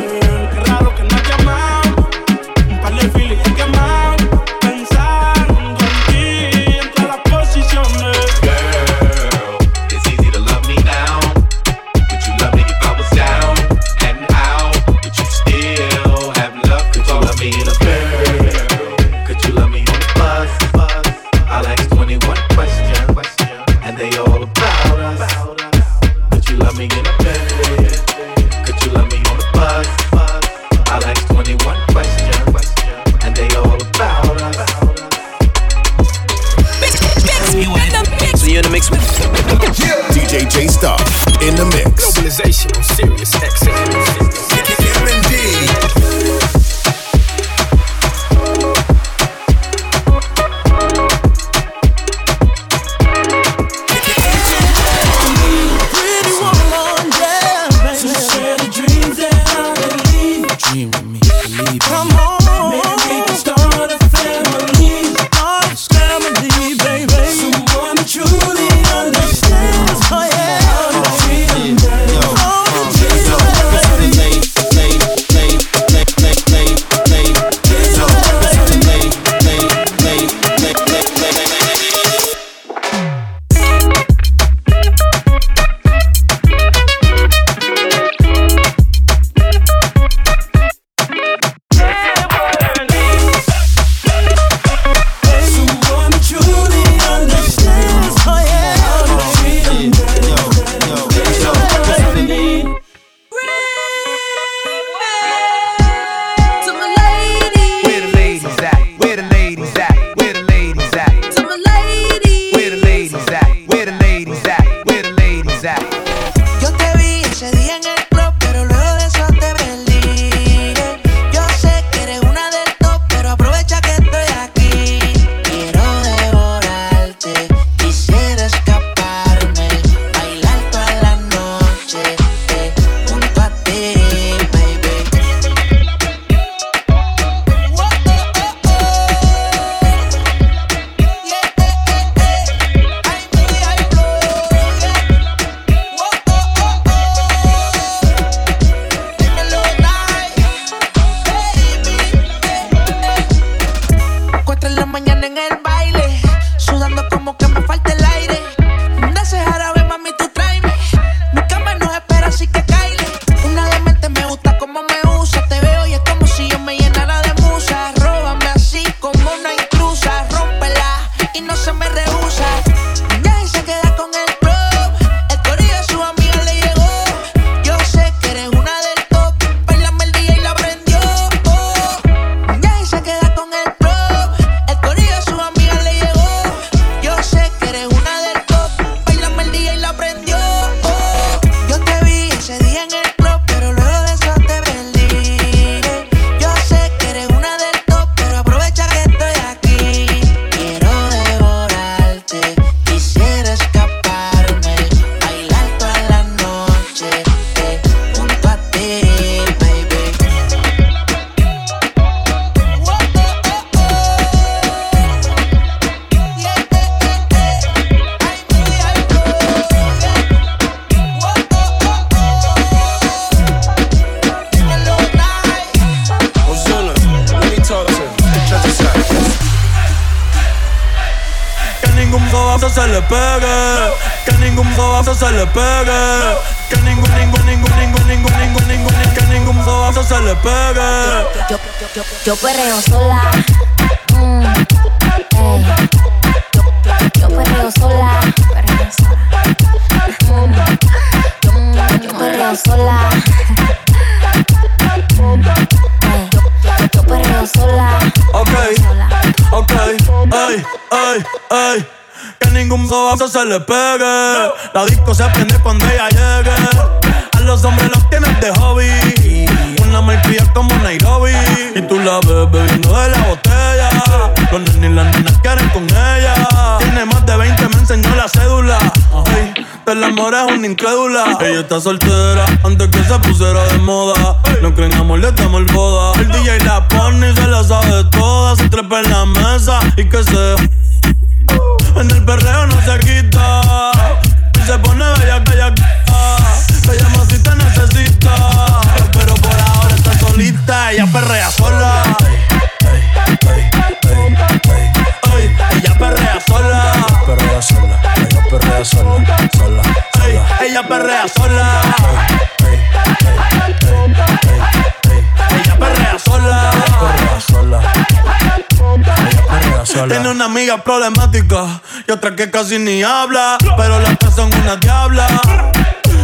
Tiene 320.25 320.37
una 320.37 320.47
amiga 320.47 320.83
problemática 320.83 321.83
y 322.09 322.11
otra 322.11 322.35
que 322.35 322.51
casi 322.51 322.79
ni 322.79 323.03
habla. 323.03 323.59
Pero 323.77 324.01
las 324.01 324.19
tres 324.19 324.35
son 324.35 324.51
una 324.63 324.77
diabla. 324.77 325.27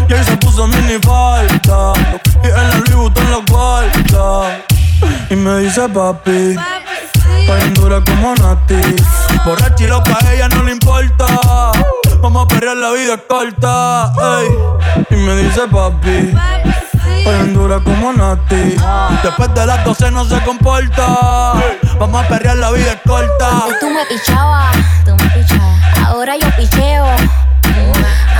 Y 0.08 0.12
ahí 0.14 0.24
se 0.24 0.38
puso 0.38 0.66
mini 0.66 0.98
falta. 1.02 1.92
Y 2.42 2.46
en 2.46 2.54
la 2.54 2.76
Louis 2.76 2.94
Vuitton 2.94 3.30
lo 3.30 3.42
guarda. 3.42 4.64
Y 5.28 5.36
me 5.36 5.58
dice 5.58 5.86
papi. 5.86 6.56
Está 7.40 7.54
bien 7.56 7.74
dura 7.74 8.02
como 8.02 8.34
Nati. 8.36 8.80
Borracha 9.44 9.84
y 9.84 9.86
loca, 9.88 10.16
a 10.18 10.32
ella 10.32 10.48
no 10.48 10.62
le 10.62 10.72
importa. 10.72 11.26
Vamos 12.22 12.46
a 12.46 12.48
perrear, 12.48 12.78
la 12.78 12.92
vida 12.92 13.18
corta. 13.28 14.14
Y 15.10 15.14
me 15.14 15.36
dice 15.42 15.68
papi. 15.70 16.34
Bien 17.24 17.54
dura 17.54 17.80
como 17.80 18.12
Nati. 18.12 18.76
Después 19.22 19.54
de 19.54 19.66
las 19.66 19.84
12 19.84 20.10
no 20.10 20.24
se 20.24 20.40
comporta. 20.42 21.54
Vamos 21.98 22.24
a 22.24 22.28
perrear, 22.28 22.56
la 22.56 22.70
vida 22.70 22.92
es 22.92 23.00
corta. 23.06 23.64
Antes 23.64 23.80
tú 23.80 23.90
me 23.90 24.04
pichabas, 24.06 24.76
tú 25.04 25.14
me 25.16 25.30
pichabas. 25.30 25.98
Ahora 26.06 26.36
yo 26.36 26.46
picheo. 26.56 27.06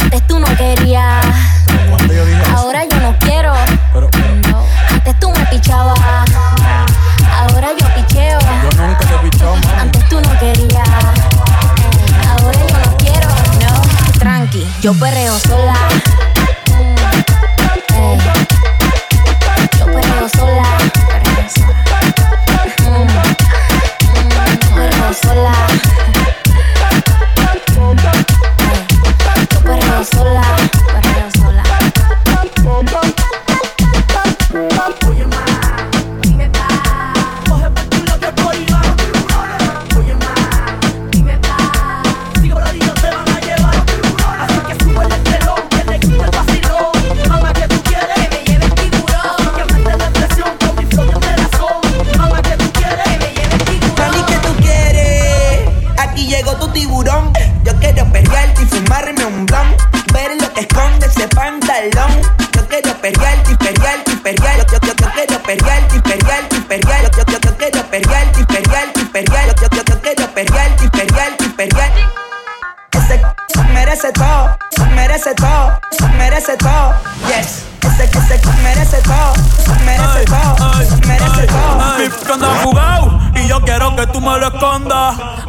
Antes 0.01 0.26
tú 0.26 0.39
no 0.39 0.47
querías. 0.57 1.24
Ahora 2.55 2.85
yo 2.85 3.01
no 3.01 3.16
quiero. 3.20 3.53
Antes 4.91 5.18
tú 5.20 5.31
me 5.31 5.45
pichabas. 5.47 5.99
Ahora 7.39 7.68
yo 7.78 7.87
picheo. 7.95 8.39
Yo 8.41 8.87
nunca 8.87 8.99
te 8.99 9.14
he 9.14 9.31
pichado, 9.31 9.57
mami. 9.57 9.81
Antes 9.81 10.09
tú 10.09 10.20
no 10.20 10.39
querías. 10.39 10.89
Ahora 12.28 12.59
yo 12.59 12.78
no 12.78 12.97
quiero. 12.97 13.28
No. 13.28 14.18
Tranqui, 14.18 14.66
yo 14.81 14.95
perreo 14.95 15.39
sola. 15.39 15.74
Mm, 16.70 18.49
sola. 25.14 25.52
Tú 29.48 29.62
corres 29.62 30.08
sola. 30.08 30.89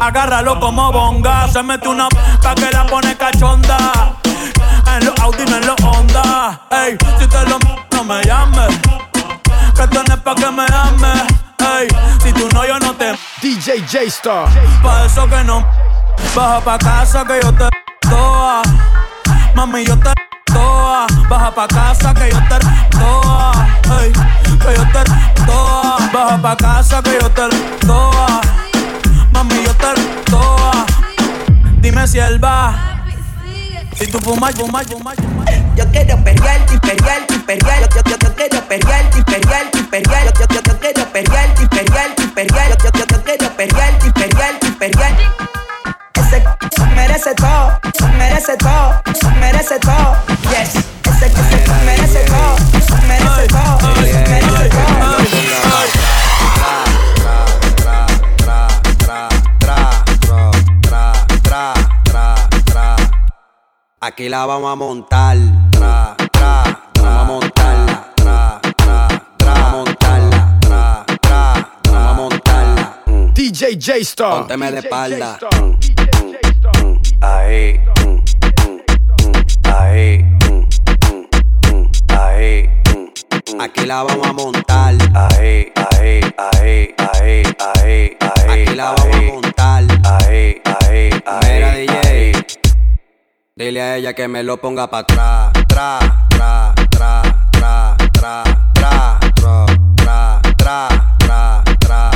Agárralo 0.02 0.60
como 0.60 0.91
bonga. 0.91 1.47
Se 1.47 1.62
mete 1.62 1.88
una 1.88 2.10
pa' 2.41 2.56
que 2.56 2.72
la 2.72 2.88
pone 2.88 3.16
cachonda. 3.16 4.16
En 4.88 5.06
los 5.06 5.20
Audi, 5.20 5.45
no 5.45 5.58
en 5.58 5.68
los 5.68 5.76
Honda. 5.84 6.60
Ey, 6.72 6.97
si 7.20 7.28
te 7.28 7.45
lo 7.47 7.60
no 7.91 8.04
me 8.04 8.24
llames. 8.24 8.80
Que 9.76 9.88
tú 9.88 10.02
no 10.08 10.14
es 10.16 10.20
pa' 10.22 10.34
que 10.34 10.49
me 10.49 10.66
ames. 10.66 11.22
Ey, 11.60 11.88
si 12.24 12.34
tú 12.34 12.49
no, 12.52 12.66
yo 12.66 12.80
no 12.80 12.95
te. 12.95 13.16
DJ 13.43 13.82
J 13.82 14.02
Star. 14.08 14.47
Pa' 14.82 15.06
eso 15.06 15.30
que 15.30 15.43
no. 15.43 15.64
Baja 16.36 16.60
pa' 16.62 16.80
casa 16.80 17.24
que 17.24 17.39
yo 17.43 17.54
te 17.54 17.70
toa. 18.10 18.64
Mami, 19.54 19.86
yo 19.86 19.99
te 19.99 20.14
toa. 20.52 21.06
Baja 21.30 21.52
pa' 21.52 21.68
casa 21.68 22.12
que 22.16 22.32
yo 22.32 22.39
te 22.49 22.58
toa. 22.97 23.52
Ey, 24.02 24.12
que 24.12 24.76
yo 24.76 24.84
te 24.93 25.04
toa. 25.45 25.97
Baja 26.12 26.41
pa' 26.41 26.58
casa 26.58 27.04
que 27.04 27.20
yo 27.22 27.30
te 27.30 27.49
toa. 27.86 28.51
Toa. 30.30 30.86
Dime 31.82 32.07
si 32.07 32.19
él 32.19 32.43
va. 32.43 33.03
Si 33.95 34.07
tú 34.07 34.19
fumas, 34.19 34.53
fumas, 34.55 34.86
fumas, 34.88 35.15
fumas. 35.15 35.45
Yo 35.76 35.86
quiero 35.91 36.24
perrearte 36.24 36.76
y 36.76 36.78
perrearte. 36.80 37.34
Yo, 37.95 38.01
yo, 38.09 38.17
yo 38.17 38.36
quiero 38.36 38.57
y 38.57 38.61
perrearte. 39.84 40.39
Yo, 40.39 40.45
yo, 40.49 40.61
yo 40.61 40.80
quiero 40.80 41.01
y 41.01 42.28
perrearte. 42.28 42.78
Yo, 42.84 42.89
yo, 42.93 43.05
yo 43.07 43.24
quiero 43.24 43.45
y 44.07 44.72
perrearte. 44.72 45.26
Ese 46.13 46.86
merece 46.95 47.34
todo, 47.36 47.80
merece 48.17 48.57
todo, 48.57 49.01
merece 49.39 49.80
todo. 49.80 50.15
Yes. 50.49 50.76
Ese, 50.76 51.26
ese 51.26 51.86
merece 51.86 52.19
todo, 52.26 52.55
merece 53.07 53.47
todo, 53.47 53.95
merece 53.95 54.28
todo. 54.28 54.41
Aquí 64.12 64.28
la 64.28 64.45
vamos 64.45 64.70
a 64.70 64.76
montar. 64.76 65.38
Tra, 65.72 66.18
tra, 66.34 66.64
tra, 66.91 67.01
vamos 67.01 67.22
a 67.22 67.24
montarla. 67.24 68.14
Tra, 68.14 68.59
tra, 68.76 69.07
tra, 69.38 69.53
vamos 69.53 69.64
a 69.64 69.72
montarla. 69.72 70.59
Tra, 70.59 71.05
tra, 71.22 71.70
tra, 71.82 71.93
vamos 71.93 72.12
a 72.12 72.14
montarla. 72.14 73.03
Mm. 73.05 73.34
DJ 73.34 73.80
J 73.80 73.95
Star. 73.99 74.39
Pónteme 74.39 74.72
de 74.74 74.80
espalda. 74.80 75.39
J-Star. 75.39 75.64
Mm, 75.64 76.91
mm. 76.91 77.01
Ahí. 77.22 77.80
Ahí. 79.64 80.26
Ahí. 82.20 82.70
Aquí 83.62 83.86
la 83.86 84.03
vamos 84.03 84.28
a 84.28 84.34
montar. 84.34 84.61
Dile 93.72 93.82
a 93.82 93.95
ella 93.95 94.13
que 94.13 94.28
me 94.28 94.43
lo 94.43 94.57
ponga 94.57 94.89
pa' 94.89 94.97
atrás. 94.97 95.53
Tra, 95.65 95.97
tra, 96.28 96.74
tra, 96.89 97.22
tra, 97.51 97.95
tra, 98.11 98.43
tra, 98.74 99.17
tra, 99.34 99.72
tra, 99.95 100.41
tra, 100.57 100.89
tra, 101.17 101.63
tra. 101.80 102.11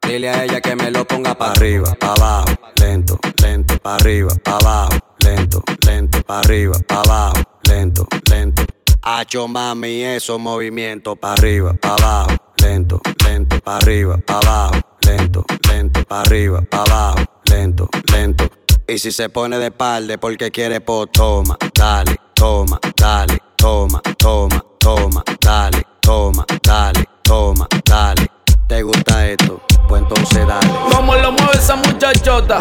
Dile 0.00 0.30
a 0.30 0.44
ella 0.44 0.62
que 0.62 0.74
me 0.76 0.90
lo 0.90 1.04
ponga 1.04 1.34
pa' 1.34 1.50
arriba, 1.50 1.94
pa' 2.00 2.14
abajo, 2.14 2.56
lento, 2.76 3.18
lento, 3.42 3.76
pa' 3.82 3.96
arriba, 3.96 4.34
pa' 4.42 4.56
abajo, 4.56 4.98
lento, 5.18 5.62
lento, 5.84 6.22
pa' 6.22 6.38
arriba, 6.38 6.78
pa' 6.88 7.02
abajo, 7.02 7.42
lento, 7.68 8.06
lento. 8.30 8.64
Hacho 9.02 9.46
mami, 9.46 10.04
esos 10.04 10.40
movimientos 10.40 11.18
pa' 11.20 11.34
arriba, 11.34 11.74
pa' 11.74 11.96
abajo, 11.96 12.36
lento, 12.62 12.98
lento, 13.26 13.60
pa' 13.60 13.76
arriba, 13.76 14.16
pa' 14.26 14.38
abajo, 14.38 14.80
lento, 15.02 15.44
lento, 15.68 16.02
pa' 16.08 16.22
arriba, 16.22 16.62
pa' 16.62 16.82
abajo, 16.84 17.26
lento, 17.44 17.90
lento. 18.10 18.59
Y 18.90 18.98
si 18.98 19.12
se 19.12 19.28
pone 19.28 19.60
de 19.60 19.70
palde 19.70 20.18
porque 20.18 20.50
quiere, 20.50 20.80
pues 20.80 21.10
toma, 21.12 21.56
dale, 21.72 22.16
toma, 22.34 22.80
dale, 22.96 23.38
toma, 23.56 24.02
toma, 24.18 24.64
toma, 24.80 25.22
dale, 25.40 25.86
toma, 26.00 26.44
dale, 26.60 27.08
toma, 27.22 27.68
dale. 27.84 28.28
¿Te 28.66 28.82
gusta 28.82 29.28
esto? 29.28 29.62
Pues 29.88 30.02
entonces 30.02 30.44
dale. 30.44 30.68
Como 30.92 31.14
lo 31.14 31.30
mueve 31.30 31.52
esa 31.54 31.76
muchachota, 31.76 32.58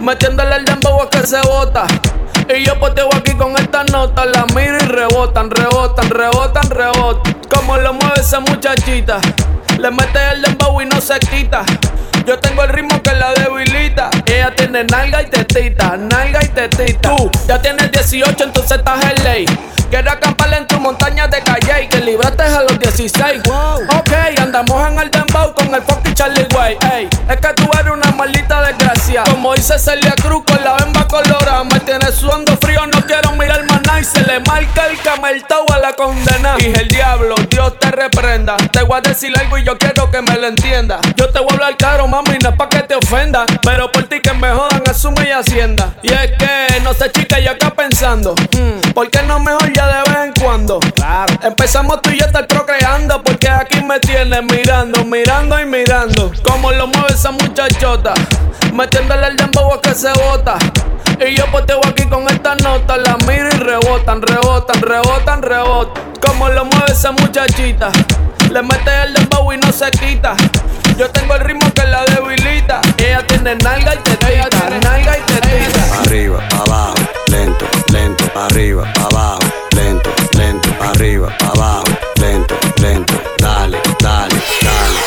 metiéndole 0.00 0.54
el 0.58 0.64
dembow 0.64 1.02
a 1.02 1.10
que 1.10 1.26
se 1.26 1.40
bota. 1.42 1.88
Y 2.56 2.64
yo 2.64 2.78
poteo 2.78 3.08
aquí 3.12 3.34
con 3.34 3.58
esta 3.58 3.82
nota, 3.82 4.26
la 4.26 4.46
miro 4.54 4.76
y 4.76 4.86
rebotan, 4.86 5.50
rebotan, 5.50 6.08
rebotan, 6.08 6.70
rebotan. 6.70 7.36
Como 7.52 7.78
lo 7.78 7.94
mueve 7.94 8.20
esa 8.20 8.38
muchachita, 8.38 9.18
le 9.76 9.90
mete 9.90 10.20
el 10.34 10.42
dembow 10.42 10.80
y 10.80 10.86
no 10.86 11.00
se 11.00 11.18
quita. 11.18 11.64
Yo 12.26 12.38
tengo 12.38 12.62
el 12.62 12.70
ritmo 12.70 13.02
que 13.02 13.12
la 13.12 13.34
debilita. 13.34 14.08
Ella 14.26 14.50
tiene 14.56 14.84
nalga 14.84 15.22
y 15.22 15.26
tetita, 15.26 15.96
nalga 15.96 16.42
y 16.42 16.48
tetita. 16.48 17.14
Tú 17.16 17.30
ya 17.46 17.60
tienes 17.60 17.92
18, 17.92 18.44
entonces 18.44 18.78
estás 18.78 19.04
en 19.04 19.24
ley. 19.24 19.46
Quiero 19.90 20.10
acampar 20.10 20.52
en 20.54 20.66
tu 20.66 20.80
montaña 20.80 21.28
de 21.28 21.42
calle 21.42 21.84
y 21.84 21.88
que 21.88 21.98
libraste 21.98 22.42
a 22.42 22.62
los 22.62 22.78
16. 22.78 23.42
Ok, 23.48 24.12
andamos 24.38 24.88
en 24.88 24.98
el 25.00 25.10
dembow 25.10 25.54
con 25.54 25.74
el 25.74 25.82
fucking 25.82 26.14
Charlie 26.14 26.46
Way. 26.56 26.78
Ey, 26.94 27.08
es 27.28 27.36
que 27.36 27.48
tú 27.54 27.68
eres 27.78 27.92
una 27.92 28.10
maldita 28.12 28.62
desgracia. 28.62 29.22
Como 29.30 29.54
dice 29.54 29.78
Celia 29.78 30.14
Cruz 30.22 30.42
con 30.46 30.64
la 30.64 30.76
bemba 30.76 31.06
colorada. 31.06 31.62
Me 31.64 31.78
tiene 31.80 32.10
sudando 32.10 32.53
Y 34.04 34.06
se 34.06 34.20
le 34.20 34.38
marca 34.40 34.86
el 34.90 35.00
cameltao 35.00 35.64
a 35.72 35.78
la 35.78 35.94
condena. 35.94 36.56
Dije 36.58 36.78
el 36.78 36.88
diablo, 36.88 37.36
Dios 37.48 37.78
te 37.78 37.90
reprenda. 37.90 38.54
Te 38.70 38.82
voy 38.82 38.98
a 38.98 39.00
decir 39.00 39.32
algo 39.38 39.56
y 39.56 39.64
yo 39.64 39.78
quiero 39.78 40.10
que 40.10 40.20
me 40.20 40.36
lo 40.36 40.46
entienda. 40.46 41.00
Yo 41.16 41.30
te 41.30 41.38
voy 41.38 41.48
a 41.52 41.54
hablar 41.54 41.76
caro, 41.78 42.06
mami, 42.06 42.36
no 42.42 42.50
es 42.50 42.54
pa' 42.54 42.68
que 42.68 42.82
te 42.82 42.96
ofenda. 42.96 43.46
Pero 43.62 43.90
por 43.90 44.02
ti 44.02 44.20
que 44.20 44.34
me 44.34 44.50
jodan, 44.50 44.82
asume 44.90 45.26
y 45.26 45.30
hacienda. 45.30 45.94
Y 46.02 46.12
es 46.12 46.32
que, 46.32 46.80
no 46.82 46.92
sé, 46.92 47.10
chica, 47.12 47.40
yo 47.40 47.52
acá 47.52 47.70
pensando. 47.70 48.34
hmm, 48.34 48.92
¿Por 48.92 49.08
qué 49.08 49.22
no 49.22 49.38
mejor 49.38 49.72
ya 49.72 49.86
de 49.86 50.10
vez 50.10 50.18
en 50.24 50.32
cuando? 50.44 50.80
Claro. 50.80 51.32
Empezamos 51.42 52.02
tú 52.02 52.10
y 52.10 52.18
yo 52.18 52.24
a 52.24 52.26
estar 52.26 52.46
procreando. 52.46 53.22
Porque 53.22 53.48
aquí 53.48 53.82
me 53.82 53.98
tienes 54.00 54.42
mirando, 54.42 55.02
mirando 55.06 55.58
y 55.58 55.64
mirando. 55.64 56.30
Como 56.46 56.72
lo 56.72 56.88
mueve 56.88 57.14
esa 57.14 57.30
muchachota. 57.30 58.12
Metiéndole 58.70 59.28
el 59.28 59.36
dembow 59.36 59.72
a 59.72 59.80
que 59.80 59.94
se 59.94 60.12
bota. 60.12 60.58
Y 61.26 61.36
yo 61.36 61.46
poteo 61.46 61.80
aquí 61.86 62.04
con 62.04 62.28
esta 62.28 62.54
nota. 62.56 62.98
La 62.98 63.16
miro 63.26 63.48
y 63.48 63.58
rebotan, 63.58 64.20
rebotan, 64.20 64.82
rebotan, 64.82 65.42
rebotan. 65.42 66.04
Como 66.20 66.48
lo 66.50 66.66
mueve 66.66 66.92
esa 66.92 67.12
muchachita. 67.12 67.90
Le 68.50 68.62
mete 68.62 68.90
el 69.04 69.14
dembow 69.14 69.52
y 69.52 69.56
no 69.56 69.72
se 69.72 69.90
quita. 69.92 70.36
Yo 70.98 71.10
tengo 71.10 71.34
el 71.34 71.40
ritmo 71.40 71.72
que 71.72 71.84
la 71.84 72.04
debilita. 72.04 72.80
Ella 72.98 73.26
tiene 73.26 73.56
nalga 73.56 73.94
y 73.94 73.98
tetita, 73.98 74.70
nalga 74.82 75.18
y 75.18 75.22
tetita. 75.22 75.86
Pa' 75.88 76.02
arriba, 76.02 76.40
abajo, 76.52 76.94
lento, 77.28 77.66
lento, 77.90 78.24
arriba, 78.36 78.92
abajo, 79.00 79.40
lento, 79.74 80.10
lento, 80.36 80.68
arriba, 80.82 81.34
abajo, 81.40 81.84
lento, 82.20 82.54
lento, 82.76 83.14
dale, 83.38 83.80
dale, 83.98 84.36
dale. 84.62 85.00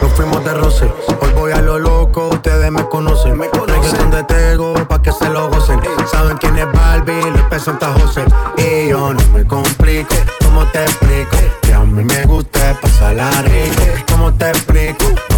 Nos 0.00 0.12
fuimos 0.14 0.42
de 0.42 0.54
roce, 0.54 0.90
hoy 1.20 1.32
voy 1.34 1.52
a 1.52 1.60
lo 1.60 1.78
loco, 1.78 2.28
ustedes 2.28 2.70
me 2.72 2.82
conocen. 2.88 3.36
Me 3.38 3.48
conocen 3.48 3.69
de 3.80 4.22
Tego 4.24 4.74
pa' 4.88 5.00
que 5.00 5.12
se 5.12 5.28
lo 5.28 5.48
gocen. 5.48 5.80
Saben 6.10 6.36
quién 6.38 6.58
es 6.58 6.70
Barbie, 6.72 7.30
López 7.30 7.62
Santa 7.62 7.92
José. 7.92 8.24
Y 8.58 8.88
yo 8.88 9.14
no 9.14 9.20
me 9.32 9.46
complico, 9.46 10.14
¿cómo 10.44 10.64
te 10.66 10.82
explico? 10.82 11.36
Que 11.62 11.74
a 11.74 11.80
mí 11.80 12.04
me 12.04 12.24
gusta 12.24 12.78
pasarla 12.80 13.30
rico. 13.42 14.04
¿Cómo 14.10 14.32
te 14.34 14.50
explico? 14.50 15.29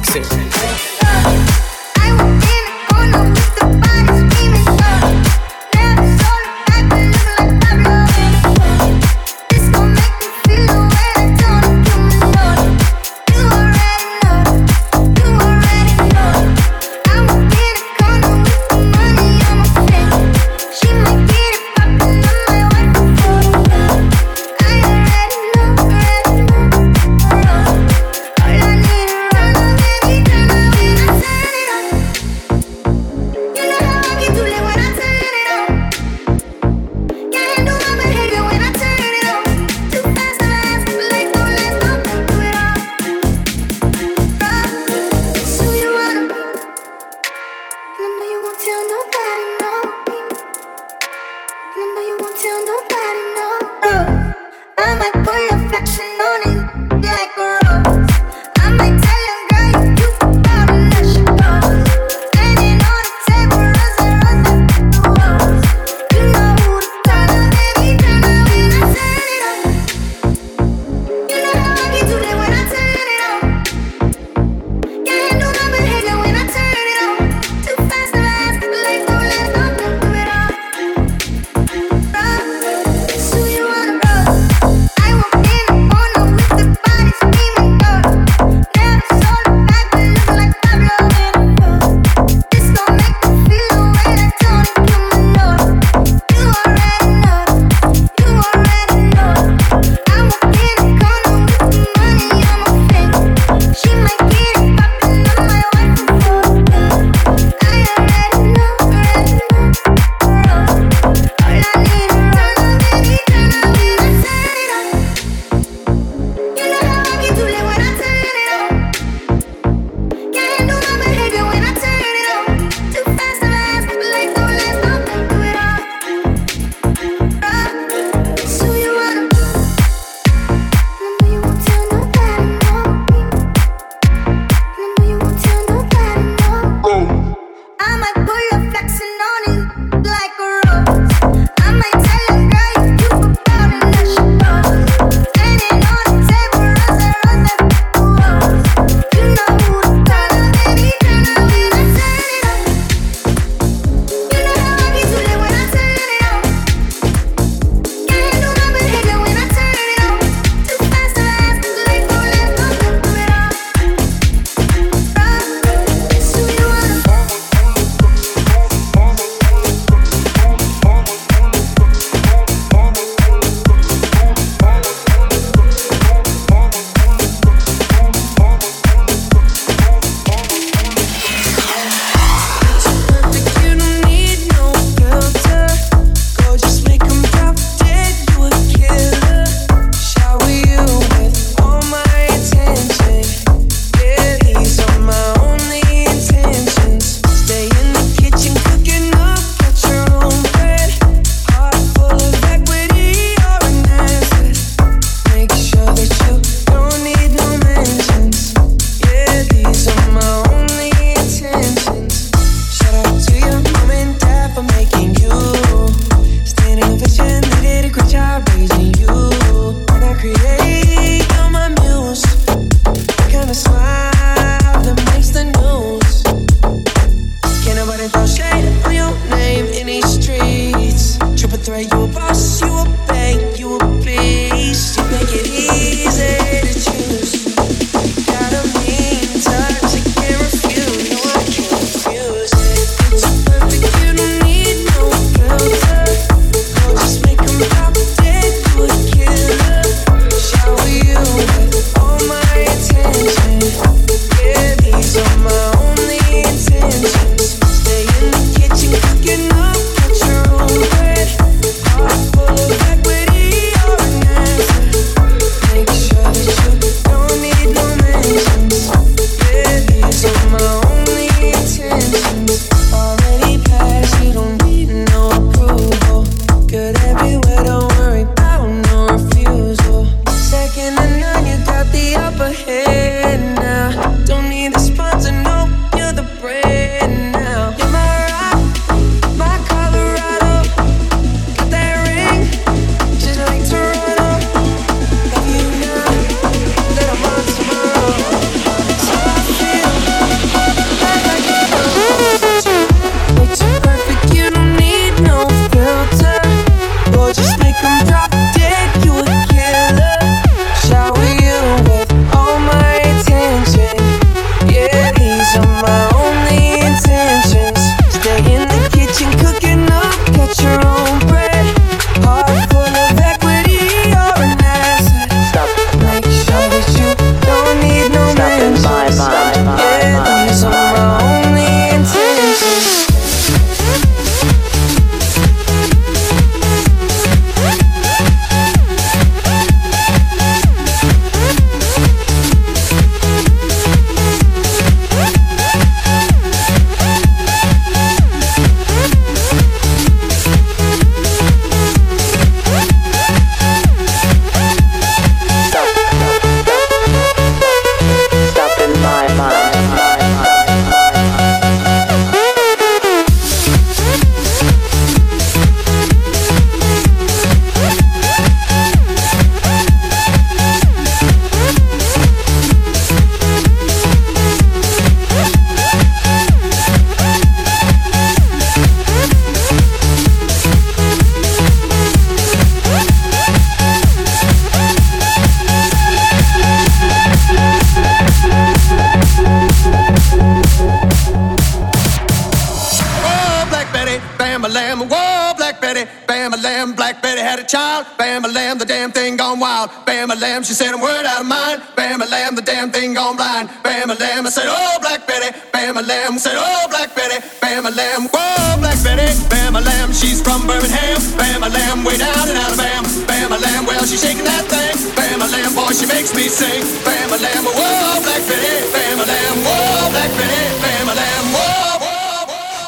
Serious 0.00 0.51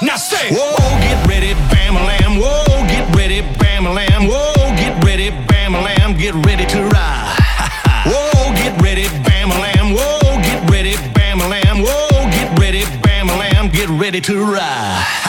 Now 0.03 0.16
say, 0.16 0.51
whoa, 0.53 0.77
get 1.01 1.27
ready, 1.27 1.55
bam 1.72 1.95
whoa, 2.39 2.64
get 2.87 3.16
ready, 3.16 3.41
bam 3.59 3.85
whoa, 4.29 4.55
get 4.77 5.03
ready, 5.03 5.31
bam 5.49 6.14
get 6.16 6.35
ready 6.47 6.66
to 6.66 6.83
ride. 6.85 7.37
whoa, 8.07 8.55
get 8.55 8.81
ready, 8.83 9.09
bam 9.25 9.49
whoa, 9.51 10.20
get 10.43 10.70
ready, 10.70 10.95
bam 11.14 11.39
whoa, 11.39 12.31
get 12.31 12.59
ready, 12.59 12.85
bam 13.03 13.70
get 13.70 13.89
ready 13.89 14.20
to 14.20 14.45
ride. 14.45 15.24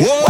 Whoa. 0.00 0.29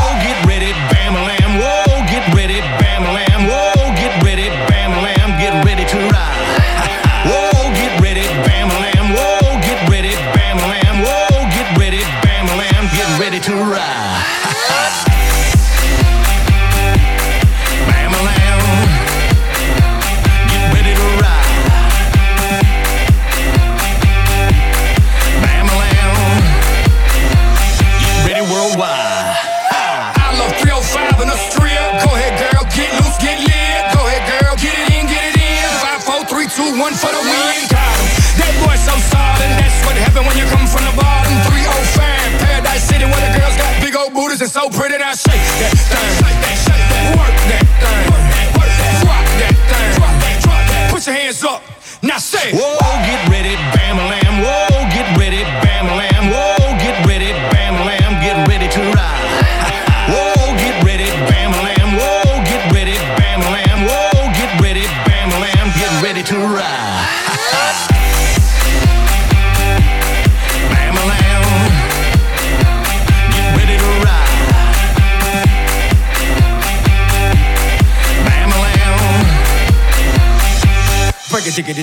Whoa, 52.49 52.79
get 53.05 53.20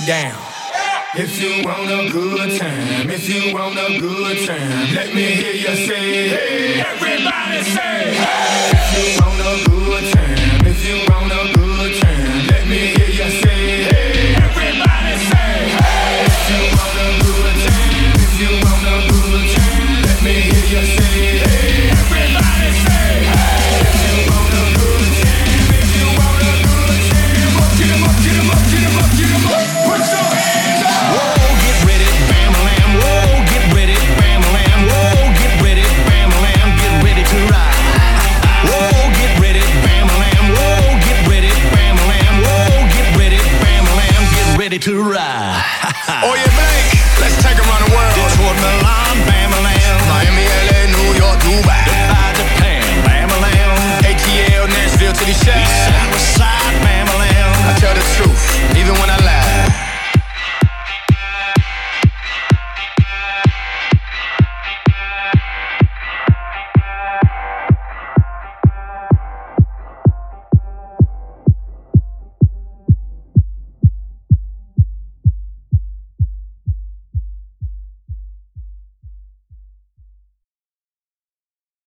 down. 0.06 0.34
If 1.14 1.40
you 1.42 1.62
want 1.62 1.90
a 1.90 2.10
good 2.10 2.58
time, 2.58 3.10
if 3.10 3.28
you 3.28 3.54
want 3.54 3.76
a 3.78 4.00
good 4.00 4.46
time, 4.46 4.94
let 4.94 5.14
me 5.14 5.22
hear 5.22 5.52
you 5.52 5.76
say, 5.86 6.28
hey. 6.28 6.80
Everybody 6.80 7.62
say, 7.64 8.14
hey. 8.14 8.70
If 8.72 9.16
you 9.16 9.20
want 9.20 9.40
a 9.40 9.68
good 9.68 9.77